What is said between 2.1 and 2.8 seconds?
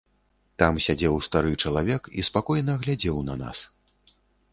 і спакойна